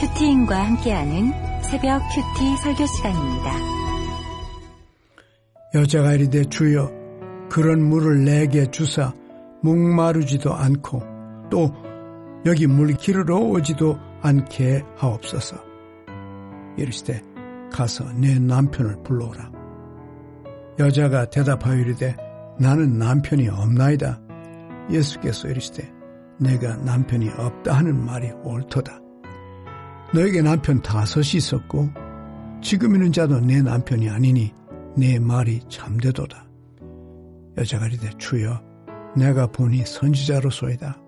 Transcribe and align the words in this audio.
큐티인과 0.00 0.64
함께하는 0.64 1.32
새벽 1.62 2.00
큐티 2.14 2.56
설교 2.58 2.86
시간입니다. 2.86 3.52
여자가 5.74 6.12
이르되 6.12 6.44
주여 6.44 6.88
그런 7.50 7.82
물을 7.82 8.24
내게 8.24 8.70
주사 8.70 9.12
목마르지도 9.62 10.54
않고 10.54 11.02
또 11.50 11.74
여기 12.46 12.68
물 12.68 12.92
기르러 12.92 13.38
오지도 13.38 13.98
않게 14.22 14.84
하옵소서. 14.96 15.56
이르시되 16.76 17.20
가서 17.72 18.04
내 18.12 18.38
남편을 18.38 19.02
불러오라. 19.02 19.50
여자가 20.78 21.28
대답하여 21.28 21.74
이르되 21.74 22.16
나는 22.60 22.98
남편이 22.98 23.48
없나이다. 23.48 24.20
예수께서 24.92 25.48
이르시되 25.48 25.92
내가 26.38 26.76
남편이 26.76 27.30
없다 27.30 27.72
하는 27.78 28.04
말이 28.04 28.30
옳도다. 28.44 29.07
너에게 30.14 30.40
남편 30.42 30.80
다섯이 30.80 31.36
있었고 31.36 31.90
지금 32.62 32.94
있는 32.94 33.12
자도 33.12 33.40
내 33.40 33.60
남편이 33.62 34.08
아니니 34.08 34.52
내 34.96 35.18
말이 35.18 35.60
참되도다. 35.68 36.46
여자가 37.56 37.86
이르되 37.86 38.10
주여 38.18 38.62
내가 39.16 39.46
보니 39.48 39.84
선지자로소이다. 39.84 40.98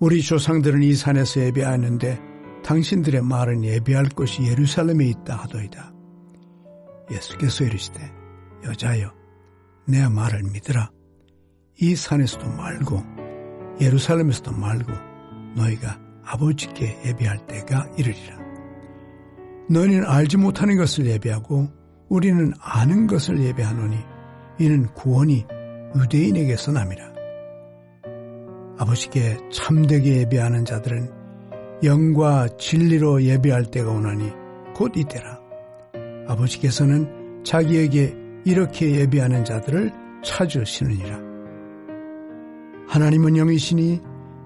우리 0.00 0.22
조상들은 0.22 0.82
이 0.82 0.94
산에서 0.94 1.40
예배하는데 1.40 2.20
당신들의 2.64 3.22
말은 3.22 3.64
예배할 3.64 4.06
곳이 4.16 4.42
예루살렘에 4.42 5.06
있다 5.06 5.36
하더이다. 5.36 5.92
예수께서 7.10 7.64
이르시되 7.64 8.00
여자여 8.64 9.12
내 9.86 10.08
말을 10.08 10.42
믿으라. 10.52 10.90
이 11.80 11.94
산에서도 11.94 12.46
말고 12.48 13.02
예루살렘에서도 13.80 14.52
말고 14.52 14.92
너희가 15.56 15.98
아버지께 16.32 16.96
예배할 17.06 17.46
때가 17.46 17.88
이르리라. 17.96 18.38
너희는 19.68 20.04
알지 20.04 20.36
못하는 20.36 20.76
것을 20.76 21.06
예배하고 21.06 21.68
우리는 22.08 22.52
아는 22.60 23.06
것을 23.06 23.40
예배하노니 23.40 23.96
이는 24.60 24.86
구원이 24.94 25.44
유대인에게서 25.96 26.72
남이라. 26.72 27.10
아버지께 28.78 29.38
참되게 29.52 30.18
예배하는 30.18 30.64
자들은 30.64 31.10
영과 31.82 32.48
진리로 32.58 33.22
예배할 33.22 33.64
때가 33.70 33.90
오나니 33.90 34.30
곧 34.74 34.92
이때라. 34.96 35.40
아버지께서는 36.28 37.42
자기에게 37.44 38.14
이렇게 38.44 39.00
예배하는 39.00 39.44
자들을 39.44 39.92
찾으시느니라. 40.22 41.18
하나님은 42.88 43.36
영이시니 43.36 44.00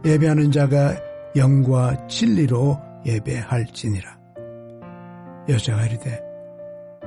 예배하는 0.04 0.50
자가 0.50 0.96
영과 1.36 2.06
진리로 2.06 2.80
예배할지니라. 3.04 4.18
여자가 5.48 5.86
이르되 5.86 6.20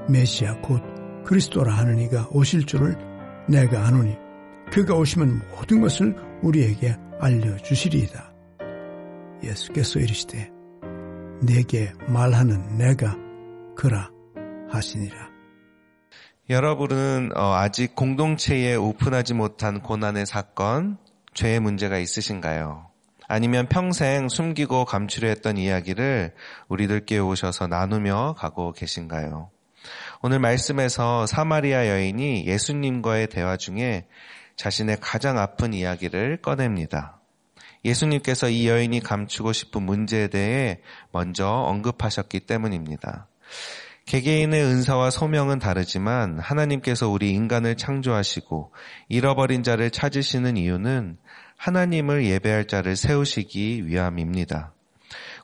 메시아 0.10 0.62
곧 0.62 0.82
그리스도라 1.26 1.74
하는 1.74 2.00
이가 2.00 2.28
오실 2.32 2.66
줄을 2.66 2.96
내가 3.48 3.86
아노니 3.86 4.16
그가 4.72 4.96
오시면 4.96 5.42
모든 5.52 5.82
것을 5.82 6.16
우리에게 6.42 6.96
알려주시리이다. 7.20 8.34
예수께서 9.44 10.00
이르시되 10.00 10.50
내게 11.42 11.92
말하는 12.08 12.78
내가 12.78 13.16
그라 13.76 14.10
하시니라. 14.70 15.30
여러분은 16.50 17.32
어, 17.36 17.54
아직 17.56 17.96
공동체에 17.96 18.76
오픈하지 18.76 19.34
못한 19.34 19.82
고난의 19.82 20.26
사건, 20.26 20.98
죄의 21.34 21.60
문제가 21.60 21.98
있으신가요? 21.98 22.90
아니면 23.28 23.68
평생 23.68 24.30
숨기고 24.30 24.86
감추려 24.86 25.28
했던 25.28 25.58
이야기를 25.58 26.34
우리들께 26.70 27.20
오셔서 27.20 27.68
나누며 27.68 28.36
가고 28.38 28.72
계신가요? 28.72 29.50
오늘 30.22 30.40
말씀에서 30.40 31.26
사마리아 31.26 31.88
여인이 31.88 32.46
예수님과의 32.48 33.28
대화 33.28 33.58
중에 33.58 34.08
자신의 34.56 34.98
가장 35.02 35.38
아픈 35.38 35.74
이야기를 35.74 36.42
꺼냅니다. 36.42 37.20
예수님께서 37.86 38.50
이 38.50 38.68
여인이 38.68 39.00
감추고 39.02 39.54
싶은 39.54 39.84
문제에 39.84 40.28
대해 40.28 40.80
먼저 41.12 41.48
언급하셨기 41.48 42.42
때문입니다. 42.42 43.28
개개인의 44.08 44.64
은사와 44.64 45.10
소명은 45.10 45.60
다르지만 45.60 46.40
하나님께서 46.40 47.10
우리 47.10 47.32
인간을 47.32 47.76
창조하시고 47.76 48.74
잃어버린 49.10 49.64
자를 49.64 49.92
찾으시는 49.92 50.56
이유는 50.56 51.18
하나님을 51.58 52.26
예배할 52.26 52.66
자를 52.66 52.96
세우시기 52.96 53.88
위함입니다. 53.88 54.74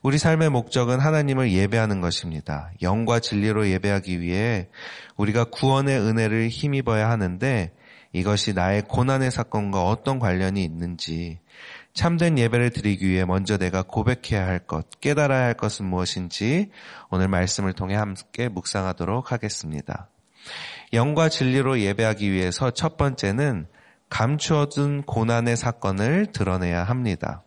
우리 0.02 0.18
삶의 0.18 0.50
목적은 0.50 1.00
하나님을 1.00 1.52
예배하는 1.52 2.00
것입니다. 2.00 2.70
영과 2.82 3.20
진리로 3.20 3.68
예배하기 3.68 4.20
위해 4.20 4.68
우리가 5.16 5.44
구원의 5.44 5.98
은혜를 5.98 6.48
힘입어야 6.48 7.10
하는데 7.10 7.72
이것이 8.12 8.52
나의 8.52 8.82
고난의 8.82 9.30
사건과 9.30 9.84
어떤 9.84 10.18
관련이 10.18 10.62
있는지 10.62 11.40
참된 11.94 12.38
예배를 12.38 12.70
드리기 12.70 13.08
위해 13.08 13.24
먼저 13.24 13.56
내가 13.56 13.82
고백해야 13.82 14.46
할 14.46 14.58
것, 14.60 14.88
깨달아야 15.00 15.44
할 15.44 15.54
것은 15.54 15.84
무엇인지 15.86 16.70
오늘 17.10 17.28
말씀을 17.28 17.72
통해 17.72 17.96
함께 17.96 18.48
묵상하도록 18.48 19.32
하겠습니다. 19.32 20.08
영과 20.92 21.28
진리로 21.28 21.80
예배하기 21.80 22.30
위해서 22.30 22.70
첫 22.70 22.96
번째는 22.96 23.66
감추어둔 24.08 25.02
고난의 25.02 25.56
사건을 25.56 26.26
드러내야 26.32 26.84
합니다. 26.84 27.42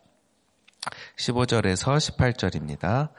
15절에서 1.16 1.96
18절입니다. 1.96 3.10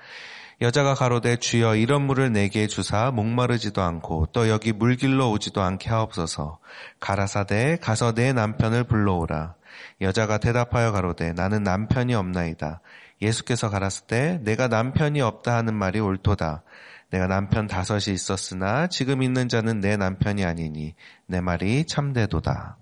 여자가 0.61 0.93
가로되 0.93 1.37
주여 1.37 1.75
이런 1.75 2.01
물을 2.05 2.33
내게 2.33 2.67
주사 2.67 3.11
목마르지도 3.11 3.81
않고 3.81 4.27
또 4.33 4.49
여기 4.49 4.73
물길로 4.73 5.31
오지도 5.31 5.61
않게 5.61 5.89
하옵소서. 5.89 6.59
가라사대 6.99 7.77
가서 7.81 8.13
내 8.13 8.33
남편을 8.33 8.83
불러오라. 8.83 9.55
여자가 10.01 10.37
대답하여 10.37 10.91
가로되 10.91 11.31
나는 11.31 11.63
남편이 11.63 12.13
없나이다. 12.13 12.81
예수께서 13.21 13.69
가라사 13.69 14.05
때 14.07 14.39
내가 14.43 14.67
남편이 14.67 15.21
없다 15.21 15.55
하는 15.55 15.75
말이 15.75 16.01
옳도다. 16.01 16.63
내가 17.09 17.27
남편 17.27 17.65
다섯이 17.67 18.13
있었으나 18.13 18.87
지금 18.87 19.23
있는 19.23 19.47
자는 19.47 19.79
내 19.79 19.95
남편이 19.95 20.43
아니니 20.43 20.93
내 21.25 21.39
말이 21.39 21.85
참되도다 21.85 22.78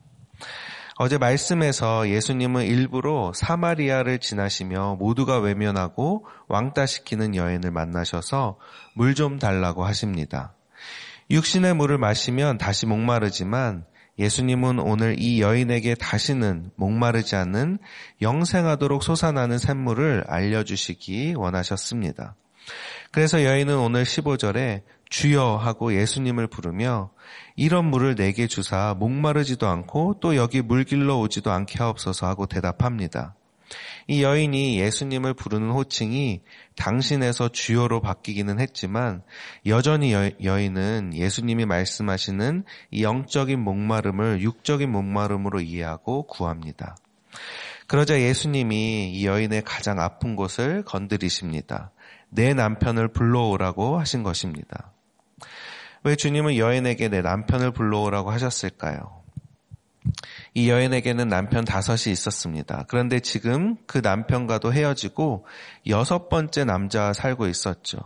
어제 1.00 1.20
말씀에서 1.20 2.10
예수님은 2.10 2.66
일부러 2.66 3.32
사마리아를 3.36 4.18
지나시며 4.18 4.96
모두가 5.00 5.38
외면하고 5.40 6.26
왕따시키는 6.48 7.36
여인을 7.36 7.70
만나셔서 7.72 8.58
물 8.96 9.14
좀 9.14 9.40
달라고 9.40 9.84
하십니다. 9.86 10.54
육신의 11.30 11.76
물을 11.76 11.98
마시면 11.98 12.58
다시 12.58 12.86
목마르지만 12.86 13.86
예수님은 14.20 14.80
오늘 14.80 15.16
이 15.20 15.42
여인에게 15.42 15.96
다시는 15.96 16.72
목마르지 16.76 17.36
않는 17.36 17.78
영생하도록 18.22 19.04
솟아나는 19.04 19.58
샘물을 19.60 20.24
알려주시기 20.28 21.36
원하셨습니다. 21.36 22.36
그래서 23.12 23.44
여인은 23.44 23.78
오늘 23.78 24.04
15절에 24.04 24.84
주여 25.10 25.56
하고 25.56 25.96
예수님을 25.96 26.48
부르며 26.48 27.12
이런 27.56 27.86
물을 27.86 28.16
내게 28.16 28.48
주사 28.48 28.96
목마르지도 28.98 29.68
않고 29.68 30.20
또 30.22 30.36
여기 30.36 30.62
물길로 30.62 31.20
오지도 31.22 31.52
않게 31.52 31.80
하옵소서 31.80 32.28
하고 32.28 32.46
대답합니다. 32.46 33.36
이 34.08 34.24
여인이 34.24 34.80
예수님을 34.80 35.34
부르는 35.34 35.72
호칭이 35.72 36.42
당신에서 36.76 37.50
주여로 37.50 38.00
바뀌기는 38.02 38.60
했지만 38.60 39.22
여전히 39.66 40.14
여, 40.14 40.60
인은 40.60 41.12
예수님이 41.14 41.66
말씀하시는 41.66 42.64
이 42.92 43.04
영적인 43.04 43.60
목마름을 43.60 44.42
육적인 44.42 44.90
목마름으로 44.90 45.60
이해하고 45.60 46.28
구합니다. 46.28 46.96
그러자 47.88 48.20
예수님이 48.20 49.12
이 49.14 49.26
여인의 49.26 49.64
가장 49.64 50.00
아픈 50.00 50.36
곳을 50.36 50.84
건드리십니다. 50.84 51.92
내 52.30 52.54
남편을 52.54 53.10
불러오라고 53.10 54.00
하신 54.00 54.24
것입니다. 54.24 54.92
왜 56.04 56.16
주님은 56.16 56.58
여인에게 56.58 57.10
내 57.10 57.22
남편을 57.22 57.72
불러오라고 57.72 58.32
하셨을까요? 58.32 59.24
이 60.54 60.70
여인에게는 60.70 61.28
남편 61.28 61.66
다섯이 61.66 62.12
있었습니다. 62.12 62.86
그런데 62.88 63.20
지금 63.20 63.76
그 63.86 64.00
남편과도 64.00 64.74
헤어지고 64.74 65.46
여섯 65.88 66.30
번째 66.30 66.66
남자와 66.66 67.14
살고 67.14 67.48
있었죠. 67.48 68.00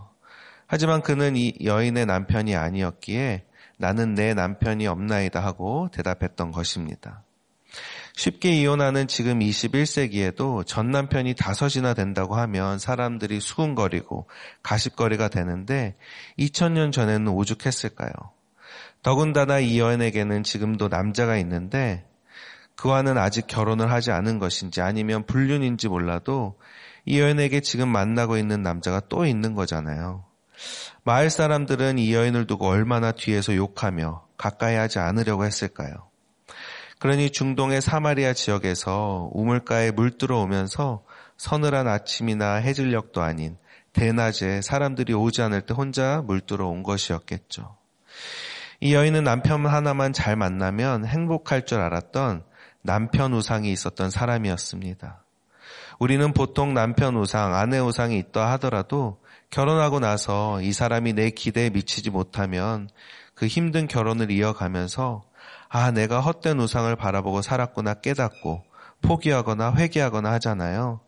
하지만 0.68 1.02
그는 1.02 1.36
이 1.36 1.54
여인의 1.64 2.06
남편이 2.06 2.56
아니었기에 2.56 3.46
나는 3.78 4.16
내 4.16 4.34
남편이 4.34 4.88
없나이다 4.88 5.40
하고 5.44 5.90
대답했던 5.92 6.52
것입니다. 6.52 7.24
쉽게 8.16 8.52
이혼하는 8.52 9.08
지금 9.08 9.40
21세기에도 9.40 10.66
전 10.66 10.92
남편이 10.92 11.36
다섯이나 11.36 11.94
된다고 11.94 12.36
하면 12.36 12.80
사람들이 12.80 13.40
수군거리고 13.40 14.28
가십거리가 14.64 15.30
되는데 15.30 15.96
2000년 16.38 16.92
전에는 16.92 17.28
오죽했을까요? 17.30 18.12
더군다나 19.04 19.60
이 19.60 19.80
여인에게는 19.80 20.44
지금도 20.44 20.88
남자가 20.88 21.38
있는데 21.38 22.06
그와는 22.76 23.18
아직 23.18 23.48
결혼을 23.48 23.92
하지 23.92 24.12
않은 24.12 24.40
것인지 24.40 24.82
아니면 24.82 25.26
불륜인지 25.26 25.88
몰라도 25.88 26.60
이 27.06 27.20
여인에게 27.20 27.62
지금 27.62 27.90
만나고 27.90 28.38
있는 28.38 28.62
남자가 28.62 29.02
또 29.10 29.26
있는 29.26 29.56
거잖아요. 29.56 30.26
마을 31.04 31.30
사람들은 31.30 31.98
이 31.98 32.14
여인을 32.14 32.46
두고 32.46 32.68
얼마나 32.68 33.12
뒤에서 33.12 33.56
욕하며 33.56 34.28
가까이 34.38 34.76
하지 34.76 35.00
않으려고 35.00 35.46
했을까요? 35.46 36.11
그러니 37.02 37.32
중동의 37.32 37.82
사마리아 37.82 38.32
지역에서 38.34 39.32
우물가에 39.34 39.90
물 39.90 40.20
들어오면서 40.20 41.04
서늘한 41.36 41.88
아침이나 41.88 42.58
해질녘도 42.58 43.24
아닌 43.24 43.58
대낮에 43.92 44.62
사람들이 44.62 45.16
오지 45.16 45.42
않을 45.42 45.62
때 45.62 45.74
혼자 45.74 46.22
물 46.22 46.42
들어온 46.42 46.84
것이었겠죠. 46.84 47.76
이 48.82 48.94
여인은 48.94 49.24
남편 49.24 49.66
하나만 49.66 50.14
잘 50.14 50.36
만나면 50.36 51.08
행복할 51.08 51.66
줄 51.66 51.80
알았던 51.80 52.44
남편 52.84 53.34
우상이 53.34 53.72
있었던 53.72 54.12
사람이었습니다. 54.12 55.24
우리는 55.98 56.34
보통 56.34 56.76
남편 56.76 57.16
우상, 57.16 57.56
아내 57.56 57.80
우상이 57.80 58.16
있다 58.20 58.52
하더라도 58.52 59.20
결혼하고 59.50 60.00
나서 60.00 60.62
이 60.62 60.72
사람이 60.72 61.14
내 61.14 61.32
기대에 61.32 61.72
미치지 61.72 62.12
못하면 62.12 62.90
그 63.34 63.48
힘든 63.48 63.88
결혼을 63.88 64.30
이어가면서 64.30 65.24
아, 65.74 65.92
내가 65.92 66.20
헛된 66.20 66.60
우상을 66.60 66.94
바라보고 66.98 67.42
살았구나 67.42 67.96
깨닫고 67.96 68.62
포기하거나 69.02 69.74
회개하거나 69.76 70.30
하잖아요. 70.34 71.00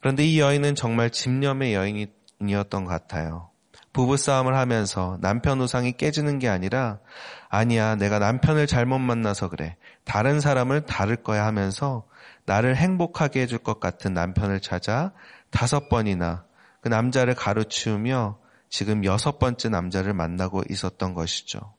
그런데 0.00 0.24
이 0.24 0.38
여인은 0.38 0.76
정말 0.76 1.10
집념의 1.10 1.74
여인이었던 1.74 2.84
것 2.84 2.86
같아요. 2.86 3.50
부부싸움을 3.92 4.54
하면서 4.54 5.18
남편 5.20 5.60
우상이 5.60 5.92
깨지는 5.92 6.38
게 6.38 6.48
아니라 6.48 7.00
아니야, 7.48 7.96
내가 7.96 8.20
남편을 8.20 8.68
잘못 8.68 9.00
만나서 9.00 9.48
그래. 9.48 9.76
다른 10.04 10.38
사람을 10.38 10.82
다를 10.82 11.16
거야 11.16 11.44
하면서 11.44 12.06
나를 12.44 12.76
행복하게 12.76 13.40
해줄 13.40 13.58
것 13.58 13.80
같은 13.80 14.14
남편을 14.14 14.60
찾아 14.60 15.12
다섯 15.50 15.88
번이나 15.88 16.44
그 16.80 16.88
남자를 16.88 17.34
가로치우며 17.34 18.38
지금 18.68 19.04
여섯 19.04 19.40
번째 19.40 19.68
남자를 19.68 20.14
만나고 20.14 20.62
있었던 20.68 21.14
것이죠. 21.14 21.75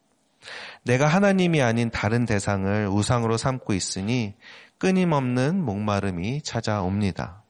내가 0.83 1.07
하나님이 1.07 1.61
아닌 1.61 1.89
다른 1.89 2.25
대상을 2.25 2.87
우상으로 2.87 3.37
삼고 3.37 3.73
있으니 3.73 4.35
끊임없는 4.77 5.63
목마름이 5.63 6.41
찾아옵니다. 6.43 7.43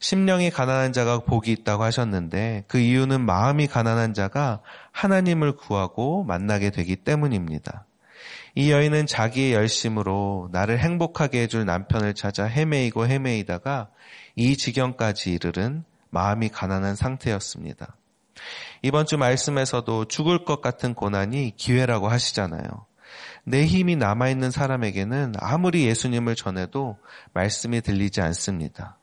심령이 0.00 0.50
가난한 0.50 0.92
자가 0.92 1.20
복이 1.20 1.50
있다고 1.50 1.82
하셨는데 1.82 2.64
그 2.68 2.78
이유는 2.78 3.20
마음이 3.20 3.66
가난한 3.66 4.14
자가 4.14 4.60
하나님을 4.92 5.56
구하고 5.56 6.24
만나게 6.24 6.70
되기 6.70 6.96
때문입니다. 6.96 7.84
이 8.54 8.70
여인은 8.70 9.06
자기의 9.06 9.52
열심으로 9.52 10.48
나를 10.52 10.78
행복하게 10.78 11.42
해줄 11.42 11.64
남편을 11.64 12.14
찾아 12.14 12.44
헤매이고 12.44 13.06
헤매이다가 13.06 13.88
이 14.36 14.56
지경까지 14.56 15.32
이르른 15.32 15.84
마음이 16.10 16.48
가난한 16.48 16.96
상태였습니다. 16.96 17.97
이번 18.82 19.06
주 19.06 19.18
말씀에서도 19.18 20.06
죽을 20.06 20.44
것 20.44 20.60
같은 20.60 20.94
고난이 20.94 21.54
기회라고 21.56 22.08
하시잖아요. 22.08 22.86
내 23.44 23.64
힘이 23.64 23.96
남아있는 23.96 24.50
사람에게는 24.50 25.34
아무리 25.38 25.86
예수님을 25.86 26.34
전해도 26.34 26.98
말씀이 27.32 27.80
들리지 27.80 28.20
않습니다. 28.20 28.98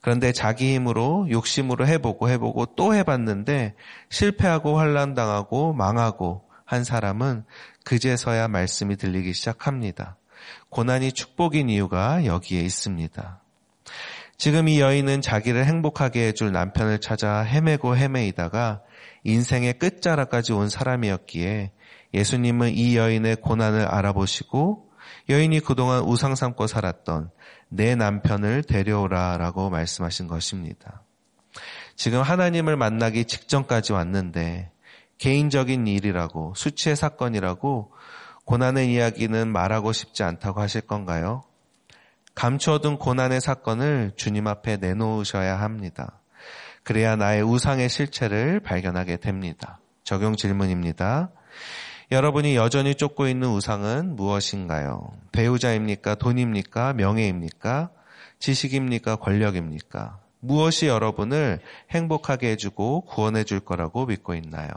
그런데 0.00 0.32
자기 0.32 0.74
힘으로 0.74 1.26
욕심으로 1.30 1.86
해보고 1.86 2.28
해보고 2.28 2.74
또 2.76 2.94
해봤는데 2.94 3.74
실패하고 4.10 4.78
환란당하고 4.78 5.72
망하고 5.72 6.44
한 6.64 6.84
사람은 6.84 7.44
그제서야 7.84 8.48
말씀이 8.48 8.96
들리기 8.96 9.32
시작합니다. 9.32 10.16
고난이 10.68 11.12
축복인 11.12 11.70
이유가 11.70 12.24
여기에 12.26 12.60
있습니다. 12.60 13.40
지금 14.36 14.68
이 14.68 14.80
여인은 14.80 15.20
자기를 15.20 15.64
행복하게 15.64 16.28
해줄 16.28 16.52
남편을 16.52 17.00
찾아 17.00 17.40
헤매고 17.40 17.96
헤매이다가 17.96 18.82
인생의 19.24 19.78
끝자락까지 19.78 20.52
온 20.52 20.68
사람이었기에 20.68 21.72
예수님은 22.12 22.70
이 22.74 22.96
여인의 22.96 23.36
고난을 23.36 23.86
알아보시고 23.86 24.90
여인이 25.28 25.60
그동안 25.60 26.02
우상 26.02 26.34
삼고 26.34 26.66
살았던 26.66 27.30
내 27.68 27.94
남편을 27.94 28.64
데려오라 28.64 29.38
라고 29.38 29.70
말씀하신 29.70 30.28
것입니다. 30.28 31.02
지금 31.96 32.22
하나님을 32.22 32.76
만나기 32.76 33.24
직전까지 33.24 33.92
왔는데 33.92 34.70
개인적인 35.18 35.86
일이라고 35.86 36.54
수치의 36.56 36.96
사건이라고 36.96 37.92
고난의 38.44 38.92
이야기는 38.92 39.48
말하고 39.48 39.92
싶지 39.92 40.22
않다고 40.22 40.60
하실 40.60 40.82
건가요? 40.82 41.44
감추어둔 42.34 42.98
고난의 42.98 43.40
사건을 43.40 44.12
주님 44.16 44.46
앞에 44.46 44.76
내놓으셔야 44.78 45.60
합니다. 45.60 46.20
그래야 46.82 47.16
나의 47.16 47.42
우상의 47.42 47.88
실체를 47.88 48.60
발견하게 48.60 49.16
됩니다. 49.16 49.78
적용 50.02 50.36
질문입니다. 50.36 51.30
여러분이 52.10 52.56
여전히 52.56 52.94
쫓고 52.94 53.28
있는 53.28 53.48
우상은 53.48 54.16
무엇인가요? 54.16 55.10
배우자입니까? 55.32 56.16
돈입니까? 56.16 56.92
명예입니까? 56.92 57.90
지식입니까? 58.38 59.16
권력입니까? 59.16 60.18
무엇이 60.40 60.86
여러분을 60.86 61.60
행복하게 61.90 62.50
해주고 62.50 63.02
구원해 63.06 63.44
줄 63.44 63.60
거라고 63.60 64.04
믿고 64.04 64.34
있나요? 64.34 64.70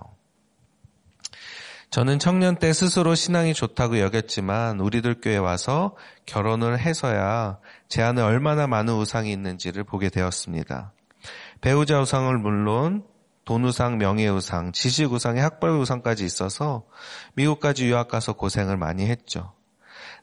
저는 1.90 2.20
청년 2.20 2.58
때 2.58 2.74
스스로 2.74 3.16
신앙이 3.16 3.54
좋다고 3.54 4.00
여겼지만 4.00 4.80
우리들 4.80 5.22
교회 5.22 5.38
와서 5.38 5.96
결혼을 6.26 6.80
해서야 6.80 7.60
제 7.88 8.02
안에 8.04 8.22
얼마나 8.22 8.68
많은 8.68 8.94
우상이 8.94 9.32
있는지를 9.32 9.84
보게 9.86 10.10
되었습니다. 10.10 10.92
배우자 11.62 12.00
우상을 12.02 12.38
물론 12.38 13.04
돈 13.46 13.64
우상, 13.64 13.98
명예 13.98 14.28
우상, 14.28 14.74
지식 14.74 15.14
우상의 15.14 15.42
학벌 15.42 15.72
우상까지 15.72 16.26
있어서 16.26 16.84
미국까지 17.36 17.88
유학 17.88 18.10
가서 18.10 18.34
고생을 18.34 18.76
많이 18.76 19.08
했죠. 19.08 19.54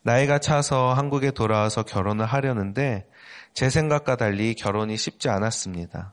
나이가 0.03 0.39
차서 0.39 0.93
한국에 0.93 1.31
돌아와서 1.31 1.83
결혼을 1.83 2.27
하려는데 2.27 3.07
제 3.55 3.71
생각과 3.71 4.17
달리 4.17 4.55
결혼이 4.55 4.99
쉽지 4.99 5.31
않았습니다. 5.31 6.13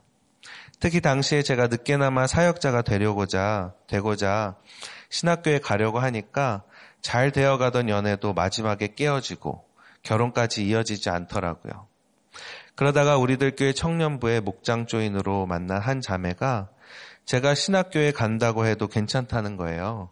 특히 0.80 1.02
당시에 1.02 1.44
제가 1.44 1.68
늦게나마 1.68 2.26
사역자가 2.26 2.84
되려고자, 2.84 3.74
되고자 3.88 4.56
신학교에 5.12 5.60
가려고 5.60 6.00
하니까 6.00 6.64
잘 7.02 7.32
되어가던 7.32 7.90
연애도 7.90 8.34
마지막에 8.34 8.96
깨어지고 8.96 9.64
결혼까지 10.02 10.66
이어지지 10.66 11.10
않더라고요. 11.10 11.88
그러다가 12.76 13.18
우리들 13.18 13.56
교회 13.56 13.74
청년부의 13.74 14.42
목장 14.42 14.88
조인으로 14.88 15.46
만난 15.46 15.80
한 15.80 16.02
자매가 16.02 16.70
제가 17.26 17.54
신학교에 17.54 18.12
간다고 18.12 18.66
해도 18.66 18.88
괜찮다는 18.88 19.58
거예요. 19.58 20.10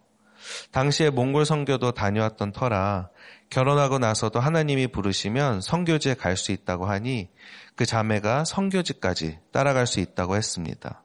당시에 0.72 1.10
몽골 1.10 1.46
성교도 1.46 1.92
다녀왔던 1.94 2.52
터라 2.52 3.10
결혼하고 3.50 4.00
나서도 4.00 4.40
하나님이 4.40 4.88
부르시면 4.88 5.62
성교지에 5.62 6.14
갈 6.14 6.38
수 6.38 6.52
있다고 6.52 6.86
하니 6.86 7.30
그 7.76 7.86
자매가 7.86 8.46
성교지까지 8.46 9.40
따라갈 9.52 9.88
수 9.88 10.00
있다고 10.00 10.36
했습니다. 10.36 11.02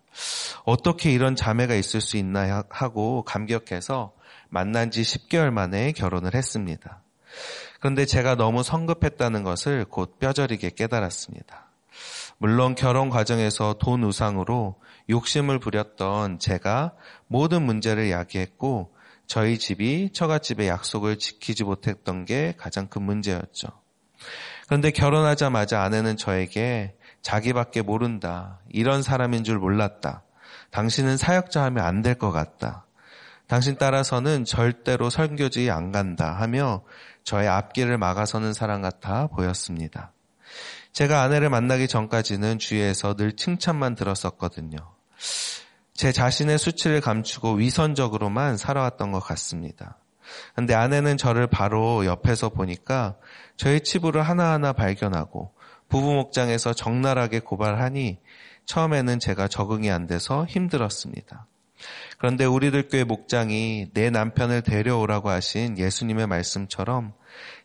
어떻게 0.65 1.11
이런 1.13 1.37
자매가 1.37 1.75
있을 1.75 2.01
수 2.01 2.17
있나 2.17 2.65
하고 2.71 3.23
감격해서 3.25 4.13
만난 4.49 4.91
지 4.91 5.03
10개월 5.03 5.51
만에 5.51 5.93
결혼을 5.93 6.35
했습니다. 6.35 7.03
그런데 7.81 8.07
제가 8.07 8.37
너무 8.37 8.63
성급했다는 8.63 9.43
것을 9.43 9.85
곧 9.85 10.19
뼈저리게 10.19 10.71
깨달았습니다. 10.71 11.71
물론 12.39 12.75
결혼 12.75 13.11
과정에서 13.11 13.75
돈 13.75 14.05
우상으로 14.05 14.81
욕심을 15.11 15.59
부렸던 15.59 16.39
제가 16.39 16.95
모든 17.27 17.63
문제를 17.63 18.11
야기했고 18.11 18.95
저희 19.27 19.59
집이 19.59 20.11
처갓집의 20.13 20.69
약속을 20.69 21.19
지키지 21.19 21.65
못했던 21.65 22.25
게 22.25 22.55
가장 22.57 22.89
큰 22.89 23.03
문제였죠. 23.03 23.69
그런데 24.67 24.91
결혼하자마자 24.91 25.83
아내는 25.83 26.17
저에게 26.17 26.95
자기밖에 27.25 27.83
모른다. 27.83 28.61
이런 28.69 29.03
사람인 29.03 29.43
줄 29.45 29.59
몰랐다. 29.59 30.23
당신은 30.71 31.17
사역자 31.17 31.65
하면 31.65 31.85
안 31.85 32.03
될 32.03 32.15
것 32.19 32.31
같다. 32.31 32.87
당신 33.49 33.77
따라서는 33.77 34.45
절대로 34.45 35.11
설교지 35.11 35.71
안 35.71 35.91
간다 35.91 36.33
하며 36.33 36.83
저의 37.25 37.49
앞길을 37.49 37.99
막아서는 37.99 38.53
사람 38.53 38.83
같아 38.83 39.27
보였습니다. 39.29 40.13
제가 40.93 41.23
아내를 41.23 41.49
만나기 41.49 41.89
전까지는 41.89 42.59
주위에서 42.59 43.15
늘 43.15 43.33
칭찬만 43.33 43.95
들었었거든요. 43.97 44.77
제 45.95 46.13
자신의 46.13 46.59
수치를 46.59 47.01
감추고 47.01 47.55
위선적으로만 47.55 48.57
살아왔던 48.57 49.13
것 49.13 49.21
같습니다. 49.21 49.99
근데 50.55 50.75
아내는 50.75 51.17
저를 51.17 51.47
바로 51.47 52.05
옆에서 52.07 52.49
보니까 52.51 53.17
저의 53.57 53.83
치부를 53.83 54.23
하나하나 54.23 54.73
발견하고 54.73 55.55
부부 55.89 56.15
목장에서 56.15 56.73
적나라하게 56.73 57.41
고발하니 57.41 58.19
처음에는 58.67 59.21
제가 59.21 59.49
적응이 59.49 59.91
안 59.91 60.07
돼서 60.07 60.47
힘들었습니다. 60.47 61.47
그런데 62.19 62.45
우리들 62.45 62.89
교회 62.89 63.05
목장이 63.05 63.89
내 63.93 64.11
남편을 64.11 64.63
데려오라고 64.63 65.29
하신 65.29 65.79
예수님의 65.79 66.27
말씀처럼 66.27 67.13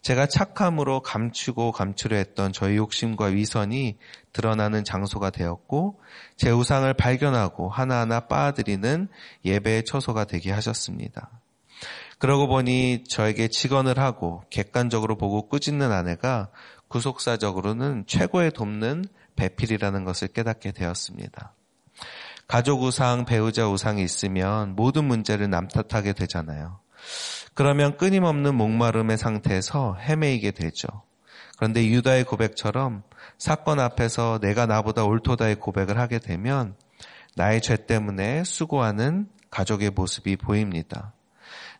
제가 0.01 0.25
착함으로 0.25 1.01
감추고 1.01 1.71
감추려 1.71 2.17
했던 2.17 2.51
저희 2.51 2.77
욕심과 2.77 3.25
위선이 3.25 3.97
드러나는 4.33 4.83
장소가 4.83 5.29
되었고 5.29 6.01
제 6.35 6.49
우상을 6.49 6.91
발견하고 6.93 7.69
하나하나 7.69 8.21
빠아들이는 8.21 9.07
예배의 9.45 9.85
처소가 9.85 10.25
되게 10.25 10.51
하셨습니다. 10.51 11.29
그러고 12.17 12.47
보니 12.47 13.05
저에게 13.07 13.47
직언을 13.47 13.97
하고 13.97 14.43
객관적으로 14.49 15.17
보고 15.17 15.47
꾸짖는 15.47 15.91
아내가 15.91 16.49
구속사적으로는 16.89 18.03
최고의 18.07 18.51
돕는 18.51 19.05
배필이라는 19.35 20.03
것을 20.03 20.27
깨닫게 20.27 20.71
되었습니다. 20.71 21.53
가족 22.47 22.81
우상, 22.81 23.25
배우자 23.25 23.67
우상이 23.69 24.03
있으면 24.03 24.75
모든 24.75 25.05
문제를 25.05 25.49
남 25.49 25.67
탓하게 25.67 26.13
되잖아요. 26.13 26.79
그러면 27.53 27.95
끊임없는 27.97 28.55
목마름의 28.55 29.17
상태에서 29.17 29.95
헤매이게 29.95 30.51
되죠. 30.51 30.87
그런데 31.57 31.85
유다의 31.85 32.23
고백처럼 32.23 33.03
사건 33.37 33.79
앞에서 33.79 34.39
내가 34.41 34.65
나보다 34.65 35.03
옳도다의 35.03 35.55
고백을 35.55 35.99
하게 35.99 36.19
되면 36.19 36.75
나의 37.35 37.61
죄 37.61 37.85
때문에 37.85 38.43
수고하는 38.43 39.27
가족의 39.51 39.91
모습이 39.91 40.37
보입니다. 40.37 41.13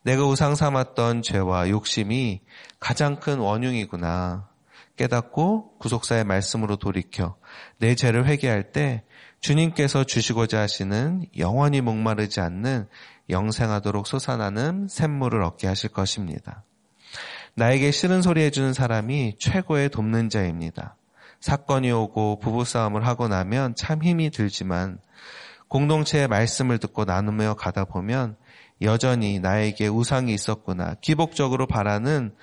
내가 0.04 0.25
우상 0.25 0.56
삼았던 0.56 1.22
죄와 1.22 1.70
욕심이 1.70 2.42
가장 2.80 3.20
큰 3.20 3.39
원흉이구나 3.39 4.48
깨닫고 5.00 5.77
구속사의 5.77 6.25
말씀으로 6.25 6.75
돌이켜 6.75 7.38
내 7.77 7.96
죄를 7.96 8.27
회개할 8.27 8.74
때 8.74 9.03
주님께서 9.39 10.03
주시고자 10.03 10.60
하시는 10.60 11.25
영원히 11.38 11.79
목마르지 11.79 12.41
않는 12.41 12.88
영생하도록 13.29 14.06
솟아나는 14.06 14.88
샘물을 14.89 15.41
얻게 15.41 15.68
하실 15.68 15.89
것입니다. 15.91 16.65
나에게 17.56 17.91
싫은 17.91 18.22
소리 18.22 18.41
해주는 18.41 18.74
사람이 18.74 19.38
최고의 19.39 19.89
돕는 19.89 20.27
자입니다. 20.27 20.98
사건이 21.39 21.91
오고 21.91 22.39
부부싸움을 22.39 23.08
하고 23.08 23.29
나면 23.29 23.75
참 23.75 24.03
힘이 24.03 24.29
들지만 24.29 25.00
공동체의 25.70 26.27
말씀을 26.27 26.77
듣고 26.77 27.06
나누며 27.06 27.53
가다 27.53 27.86
보면 27.86 28.36
여전히 28.82 29.39
나에게 29.39 29.88
우상이 29.88 30.34
있었구나. 30.34 30.96
기복적으로 31.00 31.68
바라는 31.68 32.34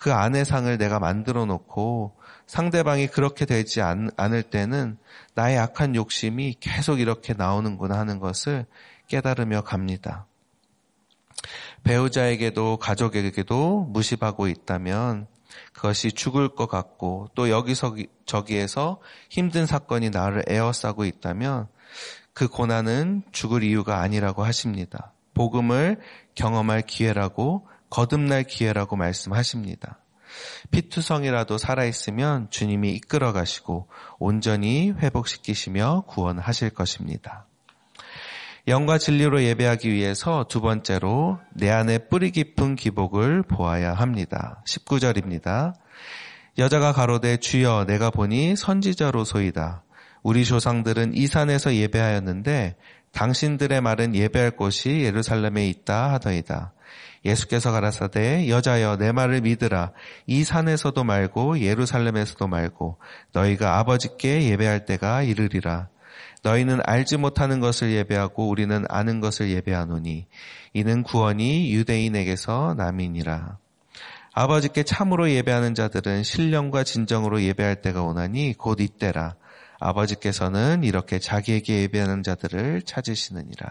그 0.00 0.14
아내상을 0.14 0.78
내가 0.78 0.98
만들어 0.98 1.44
놓고 1.44 2.16
상대방이 2.46 3.06
그렇게 3.06 3.44
되지 3.44 3.82
않, 3.82 4.10
을 4.18 4.42
때는 4.42 4.96
나의 5.34 5.58
악한 5.58 5.94
욕심이 5.94 6.56
계속 6.58 7.00
이렇게 7.00 7.34
나오는구나 7.34 7.98
하는 7.98 8.18
것을 8.18 8.64
깨달으며 9.08 9.60
갑니다. 9.60 10.26
배우자에게도 11.84 12.78
가족에게도 12.78 13.88
무시하고 13.90 14.48
있다면 14.48 15.26
그것이 15.74 16.12
죽을 16.12 16.48
것 16.48 16.66
같고 16.66 17.28
또 17.34 17.50
여기서 17.50 17.94
저기에서 18.24 19.00
힘든 19.28 19.66
사건이 19.66 20.08
나를 20.08 20.44
에워싸고 20.48 21.04
있다면 21.04 21.68
그 22.32 22.48
고난은 22.48 23.22
죽을 23.32 23.62
이유가 23.62 24.00
아니라고 24.00 24.44
하십니다. 24.44 25.12
복음을 25.34 26.00
경험할 26.34 26.82
기회라고 26.82 27.68
거듭날 27.90 28.44
기회라고 28.44 28.96
말씀하십니다. 28.96 29.98
피투성이라도 30.70 31.58
살아있으면 31.58 32.48
주님이 32.50 32.92
이끌어 32.94 33.32
가시고 33.32 33.88
온전히 34.18 34.92
회복시키시며 34.92 36.04
구원하실 36.06 36.70
것입니다. 36.70 37.46
영과 38.68 38.98
진리로 38.98 39.42
예배하기 39.42 39.90
위해서 39.90 40.44
두 40.48 40.60
번째로 40.60 41.40
내 41.54 41.70
안에 41.70 41.98
뿌리 42.08 42.30
깊은 42.30 42.76
기복을 42.76 43.42
보아야 43.42 43.94
합니다. 43.94 44.62
19절입니다. 44.66 45.74
여자가 46.58 46.92
가로되 46.92 47.38
주여 47.38 47.86
내가 47.86 48.10
보니 48.10 48.54
선지자로소이다. 48.56 49.82
우리 50.22 50.44
조상들은 50.44 51.14
이 51.14 51.26
산에서 51.26 51.74
예배하였는데 51.74 52.76
당신들의 53.12 53.80
말은 53.80 54.14
예배할 54.14 54.52
곳이 54.52 55.00
예루살렘에 55.00 55.66
있다 55.66 56.12
하더이다. 56.12 56.72
예수께서 57.24 57.72
가라사대 57.72 58.48
여자여 58.48 58.96
내 58.96 59.12
말을 59.12 59.42
믿으라. 59.42 59.92
이 60.26 60.44
산에서도 60.44 61.02
말고 61.04 61.60
예루살렘에서도 61.60 62.46
말고 62.46 62.98
너희가 63.32 63.78
아버지께 63.78 64.50
예배할 64.50 64.86
때가 64.86 65.22
이르리라. 65.22 65.88
너희는 66.42 66.80
알지 66.84 67.18
못하는 67.18 67.60
것을 67.60 67.92
예배하고 67.92 68.48
우리는 68.48 68.84
아는 68.88 69.20
것을 69.20 69.50
예배하노니 69.50 70.26
이는 70.72 71.02
구원이 71.02 71.72
유대인에게서 71.72 72.74
남이니라. 72.78 73.58
아버지께 74.32 74.84
참으로 74.84 75.30
예배하는 75.30 75.74
자들은 75.74 76.22
신령과 76.22 76.84
진정으로 76.84 77.42
예배할 77.42 77.82
때가 77.82 78.02
오나니 78.02 78.54
곧 78.56 78.80
이때라. 78.80 79.34
아버지께서는 79.80 80.84
이렇게 80.84 81.18
자기에게 81.18 81.82
예배하는 81.82 82.22
자들을 82.22 82.82
찾으시느니라. 82.82 83.66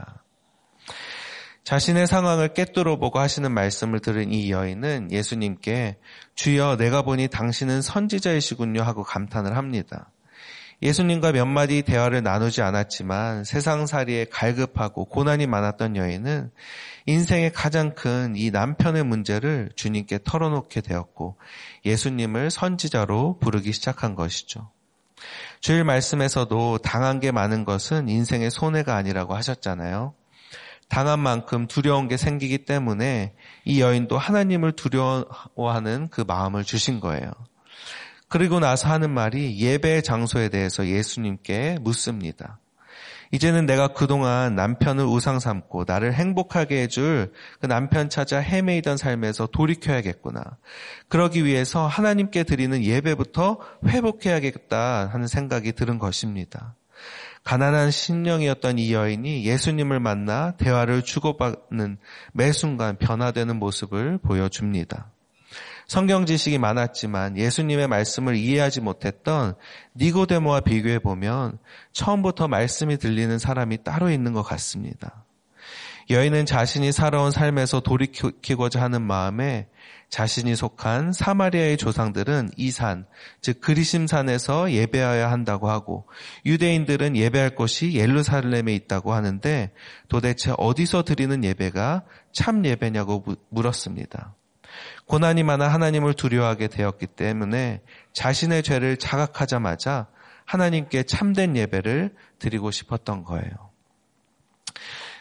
자신의 1.69 2.07
상황을 2.07 2.55
깨뚫어 2.55 2.97
보고 2.97 3.19
하시는 3.19 3.51
말씀을 3.51 3.99
들은 3.99 4.31
이 4.31 4.49
여인은 4.49 5.11
예수님께 5.11 5.97
주여 6.33 6.77
내가 6.77 7.03
보니 7.03 7.27
당신은 7.27 7.83
선지자이시군요 7.83 8.81
하고 8.81 9.03
감탄을 9.03 9.55
합니다. 9.55 10.09
예수님과 10.81 11.31
몇 11.31 11.45
마디 11.45 11.83
대화를 11.83 12.23
나누지 12.23 12.63
않았지만 12.63 13.43
세상살이에 13.43 14.25
갈급하고 14.31 15.05
고난이 15.05 15.45
많았던 15.45 15.95
여인은 15.95 16.49
인생의 17.05 17.53
가장 17.53 17.93
큰 17.93 18.33
이 18.35 18.49
남편의 18.49 19.03
문제를 19.03 19.69
주님께 19.75 20.21
털어놓게 20.23 20.81
되었고 20.81 21.37
예수님을 21.85 22.49
선지자로 22.49 23.37
부르기 23.37 23.73
시작한 23.73 24.15
것이죠. 24.15 24.71
주일 25.59 25.83
말씀에서도 25.83 26.79
당한 26.79 27.19
게 27.19 27.31
많은 27.31 27.63
것은 27.63 28.09
인생의 28.09 28.49
손해가 28.49 28.95
아니라고 28.95 29.35
하셨잖아요. 29.35 30.15
당한 30.89 31.19
만큼 31.19 31.67
두려운 31.67 32.07
게 32.07 32.17
생기기 32.17 32.65
때문에 32.65 33.33
이 33.63 33.79
여인도 33.79 34.17
하나님을 34.17 34.73
두려워하는 34.73 36.09
그 36.09 36.21
마음을 36.21 36.63
주신 36.63 36.99
거예요. 36.99 37.31
그리고 38.27 38.59
나서 38.59 38.89
하는 38.89 39.11
말이 39.11 39.59
예배 39.59 40.01
장소에 40.01 40.49
대해서 40.49 40.87
예수님께 40.87 41.77
묻습니다. 41.81 42.59
이제는 43.31 43.67
내가 43.67 43.89
그동안 43.89 44.55
남편을 44.55 45.05
우상 45.05 45.39
삼고 45.39 45.83
나를 45.87 46.13
행복하게 46.13 46.81
해줄 46.81 47.31
그 47.59 47.67
남편 47.67 48.09
찾아 48.09 48.39
헤매이던 48.39 48.97
삶에서 48.97 49.47
돌이켜야겠구나. 49.47 50.43
그러기 51.09 51.45
위해서 51.45 51.85
하나님께 51.85 52.43
드리는 52.43 52.83
예배부터 52.83 53.59
회복해야겠다 53.85 55.09
하는 55.11 55.27
생각이 55.27 55.73
들은 55.73 55.99
것입니다. 55.99 56.75
가난한 57.43 57.91
신령이었던 57.91 58.77
이 58.79 58.93
여인이 58.93 59.45
예수님을 59.45 59.99
만나 59.99 60.51
대화를 60.57 61.01
주고받는 61.03 61.97
매 62.33 62.51
순간 62.51 62.97
변화되는 62.97 63.55
모습을 63.57 64.17
보여줍니다. 64.19 65.11
성경 65.87 66.27
지식이 66.27 66.59
많았지만 66.59 67.35
예수님의 67.37 67.87
말씀을 67.87 68.35
이해하지 68.35 68.81
못했던 68.81 69.55
니고데모와 69.95 70.59
비교해 70.59 70.99
보면 70.99 71.57
처음부터 71.93 72.47
말씀이 72.47 72.97
들리는 72.97 73.39
사람이 73.39 73.83
따로 73.83 74.11
있는 74.11 74.33
것 74.33 74.43
같습니다. 74.43 75.25
여인은 76.09 76.47
자신이 76.47 76.91
살아온 76.91 77.29
삶에서 77.29 77.81
돌이키고자 77.81 78.81
하는 78.81 79.03
마음에 79.03 79.67
자신이 80.09 80.55
속한 80.55 81.13
사마리아의 81.13 81.77
조상들은 81.77 82.49
이 82.57 82.71
산, 82.71 83.05
즉 83.41 83.61
그리심산에서 83.61 84.71
예배해야 84.71 85.29
한다고 85.29 85.69
하고 85.69 86.07
유대인들은 86.47 87.15
예배할 87.15 87.53
곳이 87.53 87.93
예루살렘에 87.93 88.73
있다고 88.73 89.13
하는데 89.13 89.71
도대체 90.07 90.51
어디서 90.57 91.03
드리는 91.03 91.43
예배가 91.43 92.05
참 92.33 92.65
예배냐고 92.65 93.23
물었습니다. 93.49 94.35
고난이 95.05 95.43
많아 95.43 95.67
하나님을 95.67 96.15
두려워하게 96.15 96.69
되었기 96.69 97.05
때문에 97.05 97.81
자신의 98.13 98.63
죄를 98.63 98.97
자각하자마자 98.97 100.07
하나님께 100.45 101.03
참된 101.03 101.55
예배를 101.55 102.15
드리고 102.39 102.71
싶었던 102.71 103.23
거예요. 103.23 103.68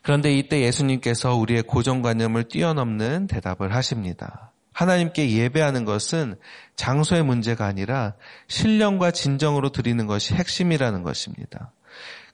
그런데 0.03 0.33
이때 0.33 0.61
예수님께서 0.61 1.35
우리의 1.35 1.63
고정관념을 1.63 2.45
뛰어넘는 2.49 3.27
대답을 3.27 3.75
하십니다. 3.75 4.53
하나님께 4.73 5.33
예배하는 5.33 5.85
것은 5.85 6.37
장소의 6.77 7.25
문제가 7.25 7.67
아니라 7.67 8.15
신령과 8.47 9.11
진정으로 9.11 9.71
드리는 9.71 10.07
것이 10.07 10.35
핵심이라는 10.35 11.03
것입니다. 11.03 11.73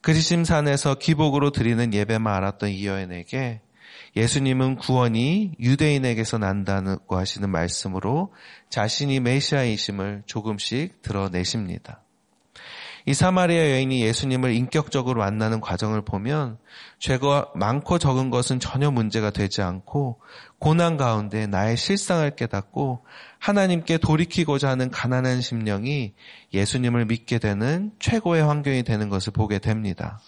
그리심산에서 0.02 0.96
기복으로 0.96 1.50
드리는 1.50 1.94
예배만 1.94 2.32
알았던 2.34 2.68
이 2.68 2.86
여인에게 2.86 3.62
예수님은 4.16 4.76
구원이 4.76 5.54
유대인에게서 5.58 6.38
난다고 6.38 7.16
하시는 7.16 7.48
말씀으로 7.48 8.34
자신이 8.68 9.20
메시아이심을 9.20 10.24
조금씩 10.26 11.00
드러내십니다. 11.00 12.03
이 13.06 13.12
사마리아 13.12 13.70
여인이 13.70 14.00
예수님을 14.02 14.54
인격적으로 14.54 15.20
만나는 15.20 15.60
과정을 15.60 16.02
보면 16.02 16.56
죄가 16.98 17.50
많고 17.54 17.98
적은 17.98 18.30
것은 18.30 18.60
전혀 18.60 18.90
문제가 18.90 19.28
되지 19.28 19.60
않고 19.60 20.20
고난 20.58 20.96
가운데 20.96 21.46
나의 21.46 21.76
실상을 21.76 22.28
깨닫고 22.34 23.04
하나님께 23.38 23.98
돌이키고자 23.98 24.70
하는 24.70 24.90
가난한 24.90 25.42
심령이 25.42 26.14
예수님을 26.54 27.04
믿게 27.04 27.38
되는 27.38 27.92
최고의 27.98 28.42
환경이 28.42 28.84
되는 28.84 29.10
것을 29.10 29.34
보게 29.34 29.58
됩니다. 29.58 30.20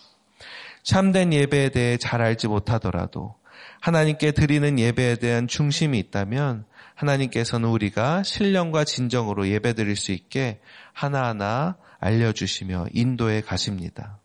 참된 0.83 1.33
예배에 1.33 1.71
대해 1.71 1.97
잘 1.97 2.21
알지 2.21 2.47
못하더라도 2.47 3.37
하나님께 3.81 4.33
드리는 4.33 4.79
예배에 4.79 5.17
대한 5.17 5.49
중심이 5.49 5.99
있다면 5.99 6.67
하나님께서는 6.95 7.71
우리가 7.71 8.23
신령과 8.23 8.85
진정으로 8.85 9.49
예배 9.49 9.73
드릴 9.73 9.97
수 9.97 10.13
있게 10.13 10.61
하나하나 10.93 11.77
알려주시며 12.01 12.87
인도해 12.93 13.41
가십니다. 13.41 14.21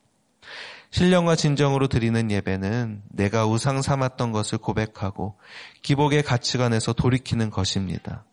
신령과 0.91 1.35
진정으로 1.35 1.87
드리는 1.87 2.29
예배는 2.29 3.03
내가 3.09 3.45
우상 3.45 3.81
삼았던 3.81 4.33
것을 4.33 4.57
고백하고 4.57 5.39
기복의 5.81 6.23
가치관에서 6.23 6.93
돌이키는 6.93 7.49
것입니다. 7.49 8.25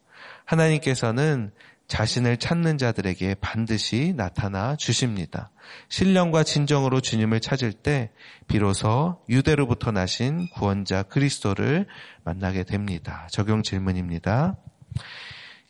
하나님께서는 0.45 1.52
자신을 1.87 2.37
찾는 2.37 2.76
자들에게 2.76 3.37
반드시 3.40 4.12
나타나 4.14 4.76
주십니다. 4.76 5.50
신령과 5.88 6.42
진정으로 6.42 7.00
주님을 7.00 7.40
찾을 7.40 7.73
때 7.73 8.11
비로소 8.47 9.23
유대로부터 9.28 9.90
나신 9.90 10.49
구원자 10.50 11.02
그리스도를 11.04 11.87
만나게 12.25 12.64
됩니다. 12.64 13.26
적용 13.30 13.62
질문입니다. 13.62 14.57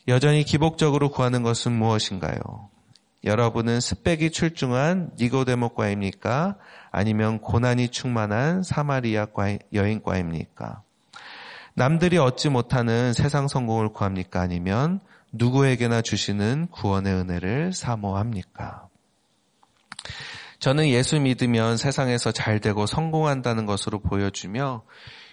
여전히 0.09 0.43
기복적으로 0.43 1.11
구하는 1.11 1.43
것은 1.43 1.73
무엇인가요? 1.73 2.71
여러분은 3.25 3.81
스펙이 3.81 4.31
출중한 4.31 5.11
니고데모과입니까? 5.19 6.57
아니면 6.91 7.41
고난이 7.41 7.89
충만한 7.89 8.63
사마리아 8.63 9.27
여인과입니까? 9.73 10.83
남들이 11.75 12.19
얻지 12.19 12.49
못하는 12.49 13.13
세상 13.13 13.49
성공을 13.49 13.91
구합니까? 13.91 14.41
아니면 14.41 15.01
누구에게나 15.33 16.03
주시는 16.03 16.69
구원의 16.71 17.13
은혜를 17.15 17.73
사모합니까? 17.73 18.89
저는 20.59 20.89
예수 20.89 21.21
믿으면 21.21 21.77
세상에서 21.77 22.33
잘 22.33 22.61
되고 22.61 22.87
성공한다는 22.87 23.67
것으로 23.67 24.01
보여주며 24.01 24.83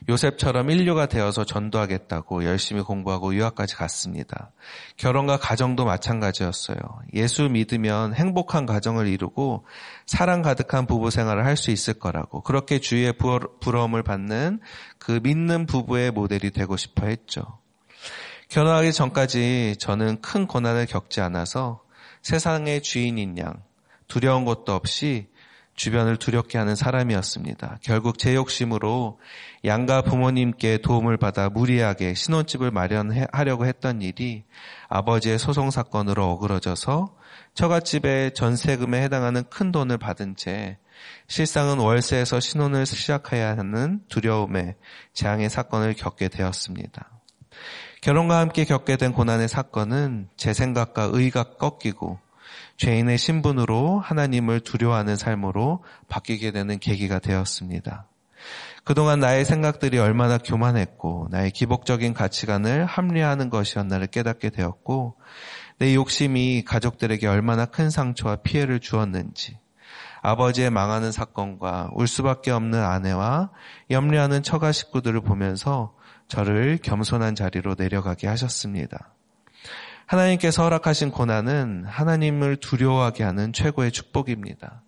요셉처럼 0.08 0.70
인류가 0.70 1.08
되어서 1.08 1.46
전도하겠다고 1.46 2.46
열심히 2.46 2.82
공부하고 2.82 3.34
유학까지 3.34 3.76
갔습니다. 3.76 4.52
결혼과 4.98 5.38
가정도 5.38 5.84
마찬가지였어요. 5.84 6.78
예수 7.14 7.50
믿으면 7.50 8.14
행복한 8.14 8.66
가정을 8.66 9.08
이루고 9.08 9.66
사랑 10.06 10.42
가득한 10.42 10.86
부부 10.86 11.10
생활을 11.10 11.46
할 11.46 11.56
수 11.56 11.72
있을 11.72 11.94
거라고 11.96 12.42
그렇게 12.42 12.80
주위의 12.80 13.14
부러움을 13.62 14.04
받는 14.04 14.60
그 15.00 15.20
믿는 15.24 15.66
부부의 15.66 16.12
모델이 16.12 16.52
되고 16.52 16.76
싶어 16.76 17.08
했죠. 17.08 17.60
결혼하기 18.50 18.92
전까지 18.92 19.78
저는 19.80 20.22
큰 20.22 20.46
고난을 20.46 20.86
겪지 20.86 21.22
않아서 21.22 21.82
세상의 22.22 22.82
주인인 22.82 23.38
양 23.38 23.64
두려운 24.08 24.46
것도 24.46 24.74
없이 24.74 25.30
주변을 25.76 26.18
두렵게 26.18 26.58
하는 26.58 26.76
사람이었습니다. 26.76 27.80
결국 27.82 28.18
제 28.18 28.34
욕심으로 28.34 29.20
양가 29.66 30.04
부모님께 30.04 30.80
도움을 30.80 31.18
받아 31.18 31.50
무리하게 31.50 32.14
신혼집을 32.14 32.72
마련하려고 32.72 33.66
했던 33.66 34.02
일이 34.02 34.44
아버지의 34.88 35.38
소송 35.38 35.72
사건으로 35.72 36.32
어그러져서 36.32 37.16
처갓집의 37.54 38.34
전세금에 38.34 39.02
해당하는 39.02 39.44
큰 39.50 39.72
돈을 39.72 39.98
받은 39.98 40.36
채 40.36 40.78
실상은 41.28 41.80
월세에서 41.80 42.40
신혼을 42.40 42.86
시작해야 42.86 43.58
하는 43.58 44.02
두려움에 44.08 44.76
재앙의 45.14 45.50
사건을 45.50 45.94
겪게 45.94 46.30
되었습니다. 46.30 47.10
결혼과 48.02 48.40
함께 48.40 48.66
겪게 48.66 48.98
된 48.98 49.12
고난의 49.14 49.48
사건은 49.48 50.30
제 50.38 50.54
생각과 50.54 51.10
의가 51.12 51.56
꺾이고 51.56 52.20
죄인의 52.78 53.18
신분으로 53.18 54.00
하나님을 54.00 54.60
두려워하는 54.60 55.16
삶으로 55.16 55.84
바뀌게 56.08 56.52
되는 56.52 56.80
계기가 56.80 57.20
되었습니다. 57.20 58.08
그동안 58.84 59.20
나의 59.20 59.46
생각들이 59.46 59.98
얼마나 59.98 60.38
교만했고 60.38 61.30
나의 61.32 61.52
기복적인 61.52 62.14
가치관을 62.14 62.86
합리화하는 62.86 63.50
것이었나를 63.50 64.08
깨닫게 64.08 64.52
되었고 64.52 65.16
내 65.80 65.96
욕심이 65.96 66.64
가족들에게 66.64 67.28
얼마나 67.28 67.66
큰 67.66 67.90
상처와 67.90 68.38
피해를 68.38 68.80
주었는지 68.80 69.58
아버지의 70.22 70.70
망하는 70.70 71.12
사건과 71.12 71.92
울 71.94 72.08
수밖에 72.08 72.52
없는 72.52 72.84
아내와 72.84 73.52
염려하는 73.90 74.44
처가 74.44 74.72
식구들을 74.72 75.22
보면서 75.22 75.96
저를 76.28 76.80
겸손한 76.82 77.36
자리로 77.36 77.76
내려가게 77.78 78.28
하셨습니다. 78.28 79.15
하나님께서 80.06 80.64
허락하신 80.64 81.12
고난은 81.12 81.86
하나님을 81.86 82.58
두려워하게 82.58 83.24
하는 83.24 83.54
최고의 83.54 83.92
축복입니다. 83.92 84.84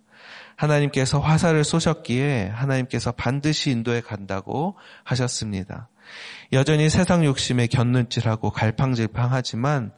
하나님께서 0.55 1.19
화살을 1.19 1.63
쏘셨기에 1.63 2.47
하나님께서 2.47 3.11
반드시 3.11 3.71
인도에 3.71 4.01
간다고 4.01 4.75
하셨습니다. 5.03 5.89
여전히 6.53 6.89
세상 6.89 7.25
욕심에 7.25 7.67
곁눈질하고 7.67 8.51
갈팡질팡하지만 8.51 9.91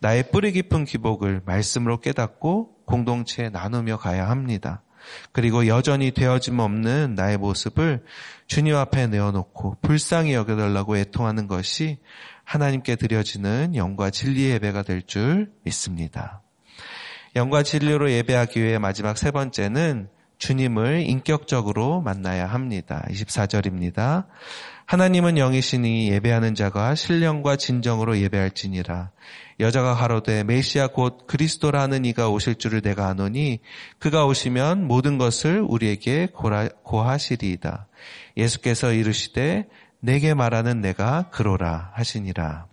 나의 0.00 0.30
뿌리 0.30 0.52
깊은 0.52 0.84
기복을 0.84 1.42
말씀으로 1.44 2.00
깨닫고 2.00 2.84
공동체에 2.86 3.50
나누며 3.50 3.98
가야 3.98 4.28
합니다. 4.28 4.82
그리고 5.32 5.66
여전히 5.66 6.10
되어짐 6.10 6.58
없는 6.58 7.14
나의 7.14 7.36
모습을 7.38 8.04
주님 8.46 8.74
앞에 8.74 9.06
내어놓고 9.06 9.78
불쌍히 9.82 10.34
여겨달라고 10.34 10.96
애통하는 10.96 11.46
것이 11.46 11.98
하나님께 12.46 12.94
드려지는 12.96 13.74
영과 13.74 14.08
진리의 14.08 14.52
예배가 14.52 14.82
될 14.82 15.02
줄 15.02 15.50
믿습니다. 15.64 16.42
영과 17.34 17.62
진리로 17.62 18.10
예배하기 18.10 18.62
위해 18.62 18.78
마지막 18.78 19.18
세 19.18 19.30
번째는 19.30 20.08
주님을 20.38 21.00
인격적으로 21.00 22.00
만나야 22.00 22.46
합니다. 22.46 23.04
24절입니다. 23.10 24.26
하나님은 24.86 25.36
영이시니 25.36 26.08
예배하는 26.12 26.54
자가 26.54 26.94
신령과 26.94 27.56
진정으로 27.56 28.18
예배할지니라. 28.18 29.10
여자가 29.58 29.94
가로되 29.94 30.44
메시아 30.44 30.88
곧 30.88 31.26
그리스도라는 31.26 32.04
이가 32.04 32.28
오실 32.28 32.54
줄을 32.56 32.82
내가 32.82 33.08
아노니 33.08 33.60
그가 33.98 34.26
오시면 34.26 34.86
모든 34.86 35.18
것을 35.18 35.60
우리에게 35.60 36.28
고하시리이다. 36.84 37.88
예수께서 38.36 38.92
이르시되 38.92 39.66
내게 40.00 40.34
말하는 40.34 40.80
내가 40.80 41.28
그로라 41.30 41.92
하시니라. 41.94 42.66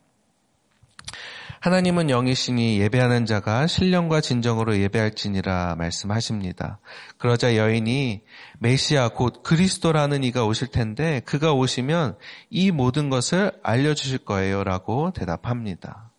하나님은 1.64 2.10
영이시니 2.10 2.78
예배하는 2.82 3.26
자가 3.26 3.68
신령과 3.68 4.20
진정으로 4.20 4.78
예배할지니라 4.80 5.76
말씀하십니다. 5.78 6.80
그러자 7.18 7.56
여인이 7.56 8.22
메시아 8.60 9.10
곧 9.10 9.44
그리스도라는 9.44 10.26
이가 10.26 10.44
오실 10.44 10.68
텐데 10.68 11.22
그가 11.24 11.54
오시면 11.54 12.18
이 12.50 12.72
모든 12.72 13.10
것을 13.10 13.54
알려주실 13.64 14.26
거예요 14.26 14.66
라고 14.66 15.14
대답합니다. 15.14 16.12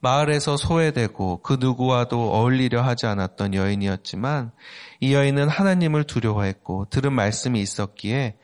마을에서 0.00 0.58
소외되고 0.58 1.40
그 1.42 1.56
누구와도 1.58 2.34
어울리려 2.34 2.82
하지 2.82 3.06
않았던 3.06 3.54
여인이었지만 3.54 4.52
이 5.00 5.14
여인은 5.14 5.48
하나님을 5.48 6.04
두려워했고 6.04 6.88
들은 6.90 7.14
말씀이 7.14 7.60
있었기에 7.60 8.36